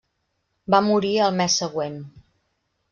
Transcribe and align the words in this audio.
Va 0.75 0.79
morir 0.87 1.13
el 1.27 1.37
mes 1.43 1.61
següent. 1.65 2.05